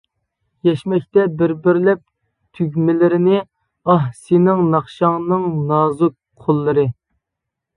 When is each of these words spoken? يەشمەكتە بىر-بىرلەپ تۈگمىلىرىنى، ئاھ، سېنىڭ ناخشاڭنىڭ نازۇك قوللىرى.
يەشمەكتە 0.67 1.25
بىر-بىرلەپ 1.41 2.01
تۈگمىلىرىنى، 2.59 3.41
ئاھ، 3.95 4.09
سېنىڭ 4.23 4.65
ناخشاڭنىڭ 4.77 5.47
نازۇك 5.73 6.17
قوللىرى. 6.47 6.89